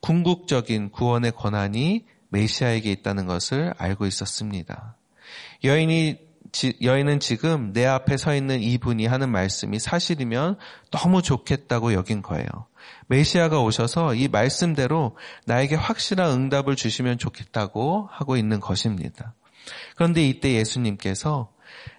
궁극적인 0.00 0.90
구원의 0.90 1.32
권한이 1.32 2.04
메시아에게 2.30 2.90
있다는 2.92 3.26
것을 3.26 3.74
알고 3.78 4.06
있었습니다. 4.06 4.96
여인이 5.64 6.28
여인은 6.82 7.20
지금 7.20 7.72
내 7.72 7.84
앞에 7.84 8.16
서 8.16 8.34
있는 8.34 8.60
이분이 8.60 9.06
하는 9.06 9.30
말씀이 9.30 9.78
사실이면 9.78 10.56
너무 10.90 11.20
좋겠다고 11.20 11.92
여긴 11.92 12.22
거예요. 12.22 12.46
메시아가 13.08 13.60
오셔서 13.60 14.14
이 14.14 14.28
말씀대로 14.28 15.16
나에게 15.44 15.74
확실한 15.74 16.30
응답을 16.30 16.76
주시면 16.76 17.18
좋겠다고 17.18 18.08
하고 18.10 18.36
있는 18.36 18.60
것입니다. 18.60 19.34
그런데 19.96 20.26
이때 20.26 20.54
예수님께서 20.54 21.52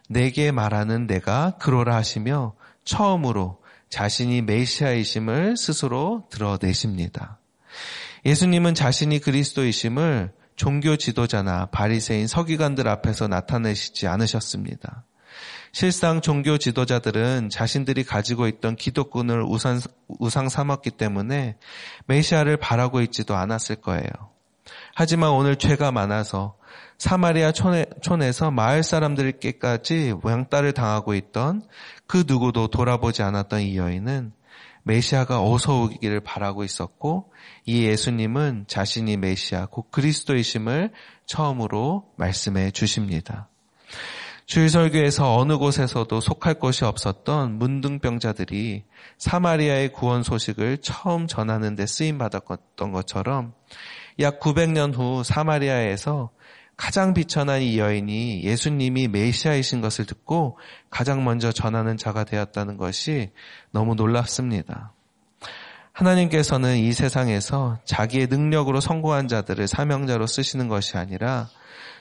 내게 0.08 0.52
말하는 0.52 1.06
내가 1.06 1.56
그로라 1.60 1.96
하시며 1.96 2.54
처음으로 2.84 3.60
자신이 3.90 4.42
메시아이심을 4.42 5.58
스스로 5.58 6.28
드러내십니다. 6.32 7.39
예수님은 8.26 8.76
자신이 8.76 9.20
그리스도이심을 9.20 10.32
종교 10.56 10.98
지도자나 10.98 11.68
바리새인 11.68 12.28
서기관들 12.28 12.88
앞에서 12.88 13.28
나타내시지 13.28 14.08
않으셨습니다. 14.08 15.06
실상 15.72 16.22
종교 16.22 16.58
지도자들은 16.58 17.50
자신들이 17.50 18.04
가지고 18.04 18.48
있던 18.48 18.76
기독군을 18.76 19.44
우상, 19.44 19.80
우상 20.08 20.50
삼았기 20.50 20.92
때문에 20.92 21.58
메시아를 22.08 22.58
바라고 22.58 23.02
있지도 23.02 23.36
않았을 23.36 23.78
거예요. 23.78 24.10
하지만 24.96 25.32
오늘 25.32 25.56
죄가 25.56 25.92
많아서 25.92 26.56
사마리아 26.98 27.52
촌에, 27.52 27.86
촌에서 28.02 28.52
마을 28.52 28.84
사람들께까지 28.84 30.16
왕따를 30.22 30.74
당하고 30.74 31.14
있던 31.16 31.64
그 32.08 32.26
누구도 32.28 32.68
돌아보지 32.68 33.24
않았던 33.24 33.62
이 33.62 33.78
여인은 33.78 34.34
메시아가 34.90 35.44
어서 35.44 35.84
오기를 35.84 36.20
바라고 36.22 36.64
있었고 36.64 37.32
이 37.66 37.84
예수님은 37.84 38.66
자신이 38.68 39.18
메시아 39.18 39.68
곧 39.68 39.92
그리스도이심을 39.92 40.92
처음으로 41.28 42.06
말씀해 42.18 42.72
주십니다. 42.72 43.50
주일설교에서 44.48 45.38
어느 45.38 45.58
곳에서도 45.58 46.20
속할 46.20 46.56
곳이 46.56 46.84
없었던 46.84 47.60
문둥병자들이 47.60 48.84
사마리아의 49.20 49.94
구원 49.94 50.24
소식을 50.24 50.80
처음 50.80 51.28
전하는 51.28 51.76
데 51.76 51.86
쓰임 51.86 52.18
받았던 52.18 52.92
것처럼 52.92 53.54
약 54.20 54.40
900년 54.40 54.98
후 54.98 55.24
사마리아에서 55.24 56.32
가장 56.80 57.14
비천한 57.14 57.62
이 57.62 57.78
여인이 57.78 58.42
예수님이 58.46 59.10
메시아이신 59.10 59.82
것을 59.82 60.06
듣고 60.06 60.58
가장 60.90 61.26
먼저 61.26 61.52
전하는 61.52 61.98
자가 61.98 62.24
되었다는 62.24 62.78
것이 62.78 63.32
너무 63.72 63.96
놀랍습니다. 63.96 64.94
하나님께서는 65.92 66.78
이 66.78 66.94
세상에서 66.94 67.80
자기의 67.84 68.28
능력으로 68.28 68.80
성공한 68.80 69.28
자들을 69.28 69.68
사명자로 69.68 70.26
쓰시는 70.26 70.70
것이 70.70 70.98
아니라 70.98 71.50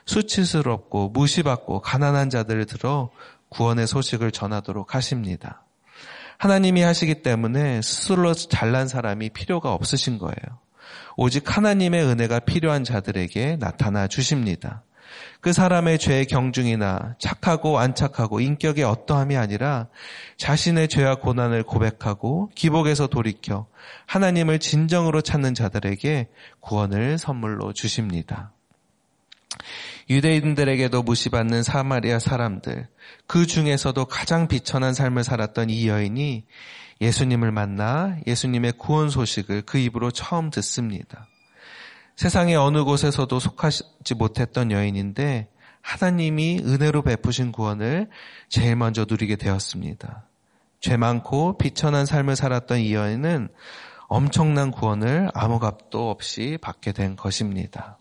수치스럽고 0.07 1.09
무시받고 1.09 1.81
가난한 1.81 2.31
자들을 2.31 2.65
들어 2.67 3.11
구원의 3.49 3.89
소식을 3.89 4.31
전하도록 4.31 4.95
하십니다. 4.95 5.65
하나님이 6.39 6.83
하시기 6.83 7.23
때문에 7.23 7.83
스스로 7.83 8.33
잘난 8.33 8.87
사람이 8.87 9.31
필요가 9.31 9.73
없으신 9.73 10.19
거예요. 10.19 10.68
오직 11.17 11.57
하나님의 11.57 12.05
은혜가 12.05 12.41
필요한 12.41 12.85
자들에게 12.85 13.57
나타나 13.59 14.07
주십니다. 14.07 14.85
그 15.41 15.53
사람의 15.53 15.99
죄의 15.99 16.27
경중이나 16.27 17.17
착하고 17.19 17.79
안 17.79 17.95
착하고 17.95 18.41
인격의 18.41 18.85
어떠함이 18.85 19.37
아니라 19.37 19.89
자신의 20.37 20.89
죄와 20.89 21.17
고난을 21.17 21.63
고백하고 21.63 22.51
기복에서 22.55 23.07
돌이켜 23.07 23.67
하나님을 24.07 24.59
진정으로 24.59 25.21
찾는 25.21 25.55
자들에게 25.55 26.29
구원을 26.61 27.19
선물로 27.19 27.73
주십니다. 27.73 28.53
유대인들에게도 30.11 31.03
무시받는 31.03 31.63
사마리아 31.63 32.19
사람들, 32.19 32.89
그 33.27 33.47
중에서도 33.47 34.05
가장 34.07 34.49
비천한 34.49 34.95
삶을 34.95 35.23
살았던 35.23 35.71
이 35.71 35.89
여인이 35.89 36.45
예수님을 37.01 37.53
만나 37.53 38.17
예수님의 38.27 38.73
구원 38.79 39.11
소식을 39.11 39.63
그 39.63 39.79
입으로 39.79 40.11
처음 40.11 40.51
듣습니다. 40.51 41.27
세상의 42.17 42.57
어느 42.57 42.83
곳에서도 42.83 43.39
속하지 43.39 44.15
못했던 44.17 44.73
여인인데 44.73 45.49
하나님이 45.81 46.63
은혜로 46.65 47.03
베푸신 47.03 47.53
구원을 47.53 48.09
제일 48.49 48.75
먼저 48.77 49.07
누리게 49.09 49.37
되었습니다. 49.37 50.25
죄 50.81 50.97
많고 50.97 51.59
비천한 51.59 52.07
삶을 52.07 52.37
살았던 52.37 52.81
이 52.81 52.95
여인은 52.95 53.49
엄청난 54.09 54.71
구원을 54.71 55.31
아무 55.35 55.59
값도 55.59 56.11
없이 56.11 56.59
받게 56.61 56.93
된 56.93 57.15
것입니다. 57.15 57.99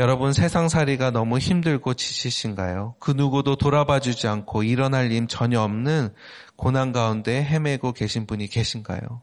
여러분 0.00 0.32
세상살이가 0.32 1.10
너무 1.10 1.36
힘들고 1.36 1.92
지치신가요? 1.92 2.94
그 3.00 3.10
누구도 3.10 3.56
돌아봐 3.56 4.00
주지 4.00 4.28
않고 4.28 4.62
일어날 4.62 5.08
림 5.08 5.26
전혀 5.26 5.60
없는 5.60 6.14
고난 6.56 6.92
가운데 6.92 7.44
헤매고 7.44 7.92
계신 7.92 8.26
분이 8.26 8.46
계신가요? 8.46 9.20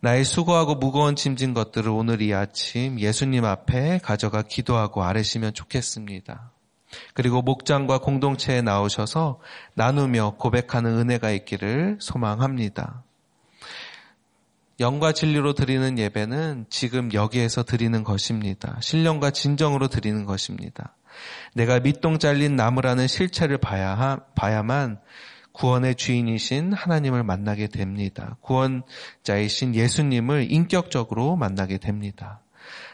나의 0.00 0.24
수고하고 0.24 0.76
무거운 0.76 1.14
짐진 1.14 1.52
것들을 1.52 1.90
오늘 1.90 2.22
이 2.22 2.32
아침 2.32 2.98
예수님 2.98 3.44
앞에 3.44 3.98
가져가 4.02 4.40
기도하고 4.40 5.04
아뢰시면 5.04 5.52
좋겠습니다. 5.52 6.52
그리고 7.12 7.42
목장과 7.42 7.98
공동체에 7.98 8.62
나오셔서 8.62 9.40
나누며 9.74 10.36
고백하는 10.38 10.96
은혜가 11.00 11.32
있기를 11.32 11.98
소망합니다. 12.00 13.04
영과 14.82 15.12
진리로 15.12 15.54
드리는 15.54 15.96
예배는 15.98 16.66
지금 16.68 17.12
여기에서 17.14 17.62
드리는 17.62 18.04
것입니다. 18.04 18.76
신령과 18.80 19.30
진정으로 19.30 19.88
드리는 19.88 20.26
것입니다. 20.26 20.96
내가 21.54 21.80
밑동 21.80 22.18
잘린 22.18 22.56
나무라는 22.56 23.06
실체를 23.06 23.58
봐야, 23.58 24.18
봐야만 24.34 24.98
구원의 25.52 25.94
주인이신 25.94 26.72
하나님을 26.72 27.22
만나게 27.22 27.68
됩니다. 27.68 28.36
구원자이신 28.40 29.74
예수님을 29.74 30.50
인격적으로 30.50 31.36
만나게 31.36 31.78
됩니다. 31.78 32.42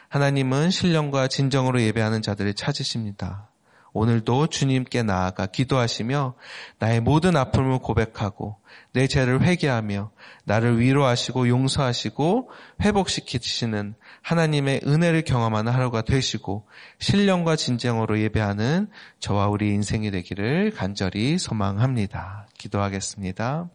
하나님은 0.09 0.69
신령과 0.69 1.27
진정으로 1.27 1.81
예배하는 1.81 2.21
자들을 2.21 2.53
찾으십니다. 2.53 3.48
오늘도 3.93 4.47
주님께 4.47 5.03
나아가 5.03 5.45
기도하시며 5.45 6.35
나의 6.79 7.01
모든 7.01 7.35
아픔을 7.35 7.79
고백하고 7.79 8.57
내 8.93 9.07
죄를 9.07 9.41
회개하며 9.43 10.11
나를 10.45 10.79
위로하시고 10.79 11.47
용서하시고 11.47 12.49
회복시키시는 12.81 13.95
하나님의 14.21 14.81
은혜를 14.85 15.23
경험하는 15.23 15.71
하루가 15.71 16.01
되시고 16.01 16.67
신령과 16.99 17.55
진정으로 17.55 18.19
예배하는 18.19 18.89
저와 19.19 19.47
우리 19.47 19.69
인생이 19.69 20.11
되기를 20.11 20.71
간절히 20.71 21.37
소망합니다. 21.37 22.47
기도하겠습니다. 22.57 23.69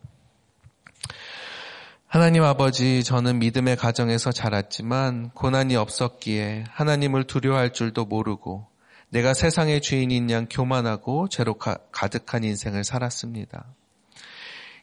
하나님 2.06 2.44
아버지, 2.44 3.02
저는 3.02 3.40
믿음의 3.40 3.74
가정에서 3.74 4.30
자랐지만 4.30 5.30
고난이 5.30 5.74
없었기에 5.74 6.64
하나님을 6.70 7.24
두려워할 7.24 7.72
줄도 7.72 8.04
모르고 8.04 8.68
내가 9.14 9.32
세상의 9.32 9.80
주인인 9.80 10.28
양 10.32 10.48
교만하고 10.50 11.28
죄로 11.28 11.54
가득한 11.54 12.42
인생을 12.42 12.82
살았습니다. 12.82 13.64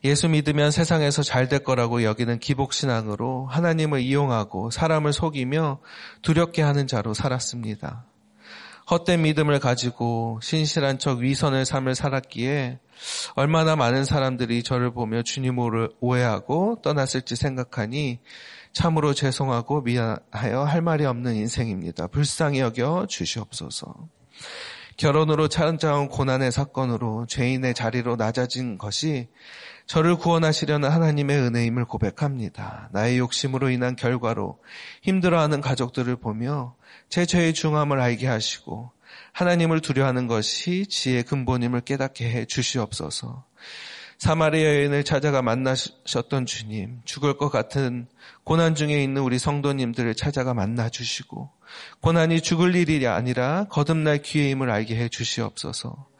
예수 0.05 0.29
믿으면 0.29 0.71
세상에서 0.71 1.21
잘 1.21 1.49
될 1.49 1.65
거라고 1.65 2.03
여기는 2.03 2.39
기복신앙으로 2.39 3.47
하나님을 3.47 3.99
이용하고 3.99 4.71
사람을 4.71 5.11
속이며 5.11 5.81
두렵게 6.21 6.61
하는 6.61 6.87
자로 6.87 7.13
살았습니다. 7.13 8.05
헛된 8.89 9.21
믿음을 9.23 9.59
가지고 9.59 10.39
신실한 10.41 10.97
척 10.97 11.19
위선을 11.19 11.65
삶을 11.65 11.93
살았기에 11.95 12.79
얼마나 13.35 13.75
많은 13.75 14.05
사람들이 14.05 14.63
저를 14.63 14.93
보며 14.93 15.23
주님을 15.23 15.89
오해하고 15.99 16.79
떠났을지 16.81 17.35
생각하니 17.35 18.19
참으로 18.71 19.13
죄송하고 19.13 19.81
미안하여 19.81 20.63
할 20.63 20.81
말이 20.81 21.03
없는 21.03 21.35
인생입니다. 21.35 22.07
불쌍히 22.07 22.61
여겨 22.61 23.07
주시옵소서. 23.09 24.20
결혼으로 24.97 25.47
찾아온 25.47 26.09
고난의 26.09 26.51
사건으로 26.51 27.25
죄인의 27.27 27.73
자리로 27.73 28.17
낮아진 28.17 28.77
것이 28.77 29.29
저를 29.87 30.15
구원하시려는 30.15 30.89
하나님의 30.89 31.37
은혜임을 31.37 31.85
고백합니다. 31.85 32.89
나의 32.93 33.17
욕심으로 33.17 33.69
인한 33.71 33.95
결과로 33.95 34.59
힘들어하는 35.01 35.59
가족들을 35.61 36.15
보며 36.17 36.75
제 37.09 37.25
죄의 37.25 37.53
중함을 37.53 37.99
알게 37.99 38.27
하시고 38.27 38.91
하나님을 39.33 39.81
두려워하는 39.81 40.27
것이 40.27 40.85
지혜의 40.87 41.23
근본임을 41.23 41.81
깨닫게 41.81 42.29
해 42.29 42.45
주시옵소서. 42.45 43.43
사마리아 44.21 44.75
여인을 44.75 45.03
찾아가 45.03 45.41
만나셨던 45.41 46.45
주님, 46.45 47.01
죽을 47.05 47.37
것 47.37 47.49
같은 47.49 48.05
고난 48.43 48.75
중에 48.75 49.03
있는 49.03 49.23
우리 49.23 49.39
성도님들을 49.39 50.13
찾아가 50.13 50.53
만나 50.53 50.89
주시고, 50.89 51.49
고난이 52.01 52.41
죽을 52.41 52.75
일이 52.75 53.07
아니라 53.07 53.65
거듭날 53.71 54.21
기회임을 54.21 54.69
알게 54.69 54.95
해 54.95 55.09
주시옵소서. 55.09 56.10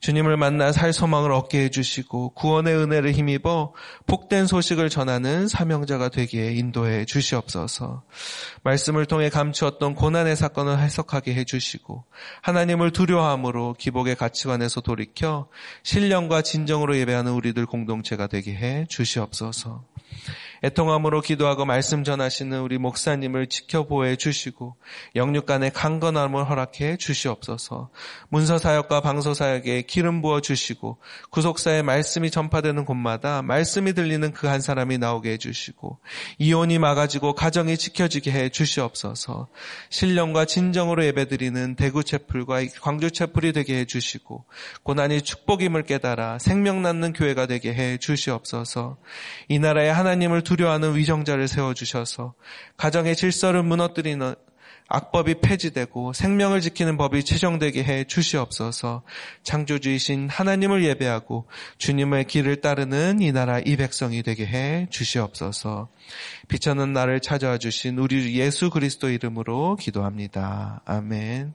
주님을 0.00 0.36
만나 0.36 0.72
살 0.72 0.92
소망을 0.92 1.32
얻게 1.32 1.64
해주시고 1.64 2.30
구원의 2.30 2.76
은혜를 2.76 3.12
힘입어 3.12 3.72
복된 4.06 4.46
소식을 4.46 4.88
전하는 4.90 5.48
사명자가 5.48 6.08
되기에 6.08 6.52
인도해 6.52 7.04
주시옵소서. 7.04 8.02
말씀을 8.62 9.06
통해 9.06 9.28
감추었던 9.28 9.94
고난의 9.94 10.36
사건을 10.36 10.78
해석하게 10.78 11.34
해주시고 11.34 12.04
하나님을 12.42 12.92
두려워함으로 12.92 13.74
기복의 13.78 14.16
가치관에서 14.16 14.80
돌이켜 14.80 15.48
신령과 15.82 16.42
진정으로 16.42 16.96
예배하는 16.98 17.32
우리들 17.32 17.66
공동체가 17.66 18.26
되게 18.26 18.54
해 18.54 18.86
주시옵소서. 18.88 19.84
애통함으로 20.64 21.20
기도하고 21.20 21.64
말씀 21.64 22.02
전하시는 22.02 22.60
우리 22.60 22.78
목사님을 22.78 23.46
지켜보해 23.46 24.16
주시고 24.16 24.76
영육 25.14 25.46
간의 25.46 25.70
강건함을 25.70 26.50
허락해 26.50 26.96
주시옵소서. 26.96 27.90
문서 28.28 28.58
사역과 28.58 29.02
방서 29.02 29.34
사역에 29.34 29.82
기름 29.82 30.20
부어 30.20 30.40
주시고 30.40 30.98
구속사의 31.30 31.84
말씀이 31.84 32.30
전파되는 32.30 32.84
곳마다 32.84 33.42
말씀이 33.42 33.92
들리는 33.92 34.32
그 34.32 34.48
한 34.48 34.60
사람이 34.60 34.98
나오게 34.98 35.32
해 35.32 35.36
주시고 35.36 35.98
이혼이 36.38 36.78
막아지고 36.78 37.34
가정이 37.34 37.76
지켜지게 37.76 38.32
해 38.32 38.48
주시옵소서. 38.48 39.48
신령과 39.90 40.46
진정으로 40.46 41.04
예배드리는 41.04 41.76
대구 41.76 42.02
채플과 42.02 42.60
광주 42.80 43.10
채플이 43.10 43.52
되게 43.52 43.80
해 43.80 43.84
주시고 43.84 44.46
고난이 44.82 45.22
축복임을 45.22 45.84
깨달아 45.84 46.38
생명 46.38 46.82
낳는 46.82 47.12
교회가 47.12 47.46
되게 47.46 47.74
해 47.74 47.98
주시옵소서. 47.98 48.98
이 49.48 49.58
나라의 49.58 49.92
하나님을 49.92 50.42
두려워하는 50.48 50.96
위정자를 50.96 51.46
세워주셔서 51.46 52.32
가정의 52.78 53.14
질서를 53.16 53.62
무너뜨리는 53.62 54.34
악법이 54.90 55.42
폐지되고 55.42 56.14
생명을 56.14 56.62
지키는 56.62 56.96
법이 56.96 57.22
최종되게 57.22 57.84
해 57.84 58.04
주시옵소서. 58.04 59.02
창조주이신 59.42 60.30
하나님을 60.30 60.82
예배하고 60.84 61.46
주님의 61.76 62.24
길을 62.24 62.62
따르는 62.62 63.20
이 63.20 63.30
나라 63.30 63.58
이 63.58 63.76
백성이 63.76 64.22
되게 64.22 64.46
해 64.46 64.86
주시옵소서. 64.88 65.90
비천는 66.48 66.94
나를 66.94 67.20
찾아와 67.20 67.58
주신 67.58 67.98
우리 67.98 68.38
예수 68.38 68.70
그리스도 68.70 69.10
이름으로 69.10 69.76
기도합니다. 69.76 70.80
아멘. 70.86 71.52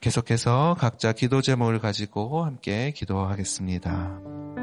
계속해서 0.00 0.76
각자 0.78 1.12
기도 1.12 1.42
제목을 1.42 1.80
가지고 1.80 2.44
함께 2.44 2.92
기도하겠습니다. 2.94 4.61